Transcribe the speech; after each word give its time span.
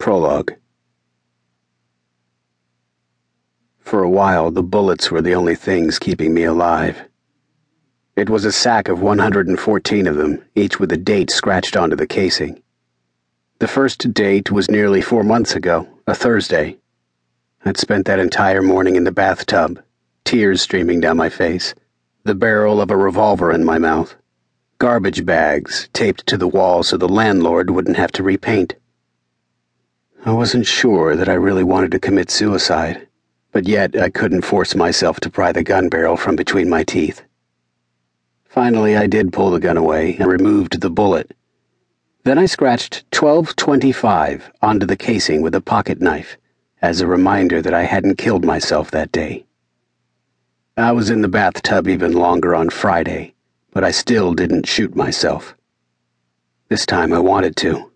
Prologue 0.00 0.54
For 3.80 4.02
a 4.02 4.08
while, 4.08 4.50
the 4.50 4.62
bullets 4.62 5.10
were 5.10 5.20
the 5.20 5.34
only 5.34 5.54
things 5.54 5.98
keeping 5.98 6.32
me 6.32 6.44
alive. 6.44 7.02
It 8.16 8.30
was 8.30 8.46
a 8.46 8.50
sack 8.50 8.88
of 8.88 9.02
114 9.02 10.06
of 10.06 10.16
them, 10.16 10.42
each 10.54 10.80
with 10.80 10.90
a 10.92 10.96
date 10.96 11.30
scratched 11.30 11.76
onto 11.76 11.96
the 11.96 12.06
casing. 12.06 12.62
The 13.58 13.68
first 13.68 14.14
date 14.14 14.50
was 14.50 14.70
nearly 14.70 15.02
four 15.02 15.22
months 15.22 15.54
ago, 15.54 15.86
a 16.06 16.14
Thursday. 16.14 16.78
I'd 17.66 17.76
spent 17.76 18.06
that 18.06 18.18
entire 18.18 18.62
morning 18.62 18.96
in 18.96 19.04
the 19.04 19.12
bathtub, 19.12 19.82
tears 20.24 20.62
streaming 20.62 21.00
down 21.00 21.18
my 21.18 21.28
face, 21.28 21.74
the 22.24 22.34
barrel 22.34 22.80
of 22.80 22.90
a 22.90 22.96
revolver 22.96 23.52
in 23.52 23.66
my 23.66 23.76
mouth, 23.76 24.16
garbage 24.78 25.26
bags 25.26 25.90
taped 25.92 26.26
to 26.28 26.38
the 26.38 26.48
wall 26.48 26.82
so 26.82 26.96
the 26.96 27.06
landlord 27.06 27.68
wouldn't 27.68 27.98
have 27.98 28.12
to 28.12 28.22
repaint. 28.22 28.76
I 30.22 30.32
wasn't 30.32 30.66
sure 30.66 31.16
that 31.16 31.30
I 31.30 31.34
really 31.34 31.64
wanted 31.64 31.92
to 31.92 31.98
commit 31.98 32.30
suicide, 32.30 33.08
but 33.52 33.66
yet 33.66 33.96
I 33.96 34.10
couldn't 34.10 34.42
force 34.42 34.74
myself 34.74 35.18
to 35.20 35.30
pry 35.30 35.50
the 35.50 35.62
gun 35.62 35.88
barrel 35.88 36.18
from 36.18 36.36
between 36.36 36.68
my 36.68 36.84
teeth. 36.84 37.22
Finally, 38.44 38.98
I 38.98 39.06
did 39.06 39.32
pull 39.32 39.50
the 39.50 39.58
gun 39.58 39.78
away 39.78 40.16
and 40.16 40.30
removed 40.30 40.78
the 40.78 40.90
bullet. 40.90 41.34
Then 42.24 42.36
I 42.36 42.44
scratched 42.44 43.04
1225 43.14 44.50
onto 44.60 44.84
the 44.84 44.96
casing 44.96 45.40
with 45.40 45.54
a 45.54 45.60
pocket 45.62 46.02
knife 46.02 46.36
as 46.82 47.00
a 47.00 47.06
reminder 47.06 47.62
that 47.62 47.72
I 47.72 47.84
hadn't 47.84 48.18
killed 48.18 48.44
myself 48.44 48.90
that 48.90 49.12
day. 49.12 49.46
I 50.76 50.92
was 50.92 51.08
in 51.08 51.22
the 51.22 51.28
bathtub 51.28 51.88
even 51.88 52.12
longer 52.12 52.54
on 52.54 52.68
Friday, 52.68 53.34
but 53.72 53.84
I 53.84 53.90
still 53.90 54.34
didn't 54.34 54.66
shoot 54.66 54.94
myself. 54.94 55.56
This 56.68 56.84
time 56.84 57.14
I 57.14 57.20
wanted 57.20 57.56
to. 57.56 57.90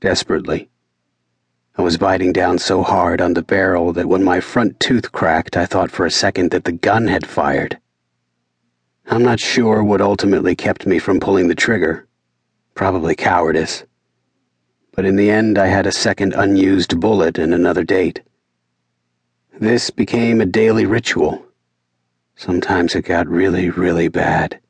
Desperately. 0.00 0.68
I 1.80 1.82
was 1.82 1.96
biting 1.96 2.34
down 2.34 2.58
so 2.58 2.82
hard 2.82 3.22
on 3.22 3.32
the 3.32 3.40
barrel 3.42 3.94
that 3.94 4.06
when 4.06 4.22
my 4.22 4.38
front 4.38 4.78
tooth 4.80 5.12
cracked, 5.12 5.56
I 5.56 5.64
thought 5.64 5.90
for 5.90 6.04
a 6.04 6.10
second 6.10 6.50
that 6.50 6.64
the 6.64 6.72
gun 6.72 7.06
had 7.06 7.26
fired. 7.26 7.78
I'm 9.06 9.22
not 9.22 9.40
sure 9.40 9.82
what 9.82 10.02
ultimately 10.02 10.54
kept 10.54 10.86
me 10.86 10.98
from 10.98 11.20
pulling 11.20 11.48
the 11.48 11.54
trigger. 11.54 12.06
Probably 12.74 13.14
cowardice. 13.14 13.84
But 14.92 15.06
in 15.06 15.16
the 15.16 15.30
end, 15.30 15.56
I 15.56 15.68
had 15.68 15.86
a 15.86 15.90
second 15.90 16.34
unused 16.34 17.00
bullet 17.00 17.38
and 17.38 17.54
another 17.54 17.82
date. 17.82 18.20
This 19.58 19.88
became 19.88 20.42
a 20.42 20.46
daily 20.60 20.84
ritual. 20.84 21.46
Sometimes 22.36 22.94
it 22.94 23.06
got 23.06 23.26
really, 23.26 23.70
really 23.70 24.08
bad. 24.08 24.60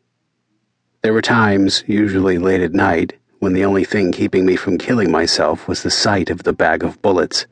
There 1.03 1.13
were 1.13 1.23
times, 1.23 1.83
usually 1.89 2.39
late 2.39 2.61
at 2.61 2.73
night, 2.73 3.15
when 3.41 3.55
the 3.55 3.65
only 3.65 3.85
thing 3.85 4.13
keeping 4.13 4.45
me 4.45 4.55
from 4.55 4.77
killing 4.77 5.11
myself 5.11 5.67
was 5.67 5.83
the 5.83 5.91
sight 5.91 6.29
of 6.29 6.43
the 6.43 6.53
bag 6.53 6.85
of 6.85 7.01
bullets, 7.01 7.47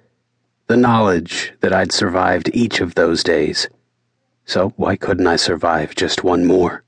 the 0.66 0.76
knowledge 0.76 1.54
that 1.60 1.72
I'd 1.72 1.92
survived 1.92 2.50
each 2.52 2.80
of 2.80 2.94
those 2.94 3.24
days. 3.24 3.68
So 4.44 4.74
why 4.76 4.96
couldn't 4.96 5.26
I 5.26 5.36
survive 5.36 5.94
just 5.94 6.22
one 6.22 6.44
more? 6.44 6.84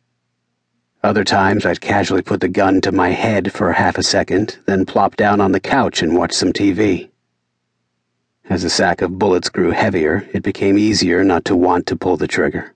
Other 1.03 1.25
times 1.25 1.65
I'd 1.65 1.81
casually 1.81 2.21
put 2.21 2.43
the 2.43 2.49
gun 2.49 2.83
to 2.83 2.93
my 2.93 3.09
head 3.09 3.55
for 3.55 3.73
half 3.73 3.97
a 3.97 4.03
second, 4.03 4.59
then 4.67 4.85
plop 4.85 5.17
down 5.17 5.41
on 5.41 5.53
the 5.53 5.61
couch 5.61 6.03
and 6.03 6.15
watch 6.15 6.33
some 6.33 6.53
TV. 6.53 7.09
As 8.51 8.65
the 8.65 8.69
sack 8.69 9.01
of 9.01 9.19
bullets 9.19 9.49
grew 9.49 9.71
heavier, 9.71 10.29
it 10.35 10.43
became 10.43 10.77
easier 10.77 11.25
not 11.25 11.47
to 11.47 11.57
want 11.57 11.87
to 11.87 11.97
pull 11.97 12.19
the 12.19 12.29
trigger. 12.29 12.75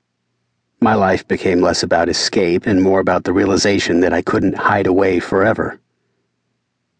My 0.80 0.94
life 0.94 1.28
became 1.28 1.60
less 1.60 1.82
about 1.82 2.08
escape 2.08 2.64
and 2.64 2.82
more 2.82 3.00
about 3.00 3.24
the 3.24 3.32
realization 3.34 4.00
that 4.00 4.14
I 4.14 4.22
couldn't 4.22 4.56
hide 4.56 4.86
away 4.86 5.20
forever. 5.20 5.78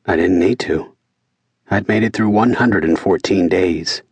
I 0.06 0.16
didn't 0.16 0.38
need 0.38 0.58
to. 0.60 0.94
I'd 1.70 1.88
made 1.88 2.02
it 2.02 2.12
through 2.12 2.28
114 2.28 3.48
days. 3.48 4.02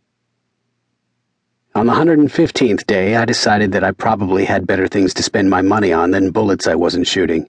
On 1.75 1.85
the 1.85 1.93
115th 1.93 2.85
day, 2.87 3.15
I 3.15 3.25
decided 3.25 3.71
that 3.71 3.83
I 3.83 3.91
probably 3.91 4.45
had 4.45 4.65
better 4.65 4.87
things 4.87 5.13
to 5.13 5.23
spend 5.23 5.51
my 5.51 5.61
money 5.61 5.93
on 5.93 6.09
than 6.11 6.31
bullets 6.31 6.65
I 6.65 6.73
wasn't 6.73 7.05
shooting. 7.05 7.47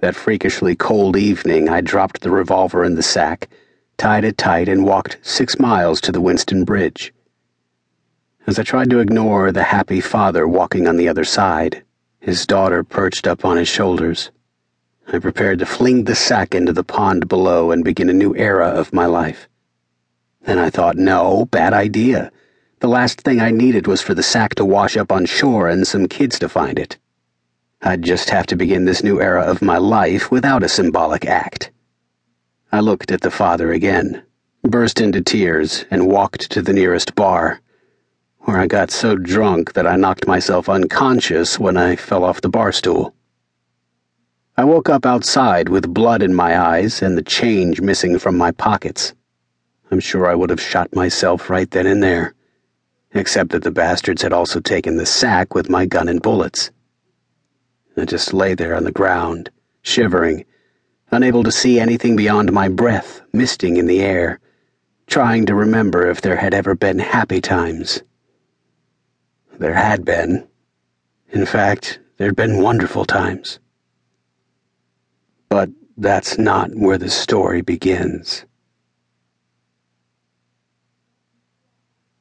That 0.00 0.14
freakishly 0.14 0.74
cold 0.74 1.16
evening, 1.16 1.68
I 1.68 1.82
dropped 1.82 2.22
the 2.22 2.30
revolver 2.30 2.82
in 2.82 2.94
the 2.94 3.02
sack, 3.02 3.50
tied 3.98 4.24
it 4.24 4.38
tight, 4.38 4.68
and 4.68 4.86
walked 4.86 5.18
six 5.22 5.58
miles 5.58 6.00
to 6.02 6.12
the 6.12 6.22
Winston 6.22 6.64
Bridge. 6.64 7.12
As 8.46 8.58
I 8.58 8.62
tried 8.62 8.88
to 8.90 9.00
ignore 9.00 9.52
the 9.52 9.64
happy 9.64 10.00
father 10.00 10.48
walking 10.48 10.86
on 10.86 10.96
the 10.96 11.08
other 11.08 11.24
side, 11.24 11.82
his 12.20 12.46
daughter 12.46 12.82
perched 12.82 13.26
up 13.26 13.44
on 13.44 13.58
his 13.58 13.68
shoulders. 13.68 14.30
I 15.12 15.18
prepared 15.18 15.58
to 15.58 15.66
fling 15.66 16.04
the 16.04 16.14
sack 16.14 16.54
into 16.54 16.72
the 16.72 16.82
pond 16.82 17.28
below 17.28 17.70
and 17.70 17.84
begin 17.84 18.08
a 18.08 18.14
new 18.14 18.34
era 18.36 18.68
of 18.68 18.92
my 18.92 19.06
life. 19.06 19.48
Then 20.42 20.58
I 20.58 20.70
thought, 20.70 20.96
no, 20.96 21.46
bad 21.46 21.72
idea. 21.72 22.32
The 22.80 22.88
last 22.88 23.20
thing 23.20 23.40
I 23.40 23.50
needed 23.50 23.86
was 23.86 24.02
for 24.02 24.14
the 24.14 24.22
sack 24.22 24.54
to 24.56 24.64
wash 24.64 24.96
up 24.96 25.12
on 25.12 25.26
shore 25.26 25.68
and 25.68 25.86
some 25.86 26.08
kids 26.08 26.38
to 26.38 26.48
find 26.48 26.78
it. 26.78 26.98
I'd 27.80 28.02
just 28.02 28.30
have 28.30 28.46
to 28.46 28.56
begin 28.56 28.86
this 28.86 29.02
new 29.02 29.20
era 29.20 29.42
of 29.42 29.62
my 29.62 29.76
life 29.76 30.30
without 30.30 30.62
a 30.62 30.68
symbolic 30.68 31.26
act. 31.26 31.70
I 32.72 32.80
looked 32.80 33.12
at 33.12 33.20
the 33.20 33.30
father 33.30 33.72
again, 33.72 34.22
burst 34.62 35.00
into 35.00 35.20
tears, 35.20 35.84
and 35.90 36.08
walked 36.08 36.50
to 36.50 36.62
the 36.62 36.72
nearest 36.72 37.14
bar, 37.14 37.60
where 38.40 38.58
I 38.58 38.66
got 38.66 38.90
so 38.90 39.16
drunk 39.16 39.74
that 39.74 39.86
I 39.86 39.96
knocked 39.96 40.26
myself 40.26 40.68
unconscious 40.68 41.58
when 41.58 41.76
I 41.76 41.96
fell 41.96 42.24
off 42.24 42.40
the 42.40 42.48
bar 42.48 42.72
stool. 42.72 43.14
I 44.56 44.62
woke 44.62 44.88
up 44.88 45.04
outside 45.04 45.68
with 45.68 45.92
blood 45.92 46.22
in 46.22 46.32
my 46.32 46.56
eyes 46.56 47.02
and 47.02 47.18
the 47.18 47.24
change 47.24 47.80
missing 47.80 48.20
from 48.20 48.38
my 48.38 48.52
pockets. 48.52 49.12
I'm 49.90 49.98
sure 49.98 50.28
I 50.28 50.36
would 50.36 50.50
have 50.50 50.60
shot 50.60 50.94
myself 50.94 51.50
right 51.50 51.68
then 51.68 51.88
and 51.88 52.00
there, 52.00 52.34
except 53.14 53.50
that 53.50 53.64
the 53.64 53.72
bastards 53.72 54.22
had 54.22 54.32
also 54.32 54.60
taken 54.60 54.96
the 54.96 55.06
sack 55.06 55.56
with 55.56 55.68
my 55.68 55.86
gun 55.86 56.06
and 56.06 56.22
bullets. 56.22 56.70
I 57.96 58.04
just 58.04 58.32
lay 58.32 58.54
there 58.54 58.76
on 58.76 58.84
the 58.84 58.92
ground, 58.92 59.50
shivering, 59.82 60.44
unable 61.10 61.42
to 61.42 61.50
see 61.50 61.80
anything 61.80 62.14
beyond 62.14 62.52
my 62.52 62.68
breath 62.68 63.22
misting 63.32 63.76
in 63.76 63.86
the 63.86 64.02
air, 64.02 64.38
trying 65.08 65.46
to 65.46 65.56
remember 65.56 66.08
if 66.08 66.20
there 66.20 66.36
had 66.36 66.54
ever 66.54 66.76
been 66.76 67.00
happy 67.00 67.40
times. 67.40 68.04
There 69.58 69.74
had 69.74 70.04
been. 70.04 70.46
In 71.30 71.44
fact, 71.44 71.98
there'd 72.18 72.36
been 72.36 72.62
wonderful 72.62 73.04
times. 73.04 73.58
But 75.54 75.70
that's 75.96 76.36
not 76.36 76.74
where 76.74 76.98
the 76.98 77.08
story 77.08 77.62
begins. 77.62 78.44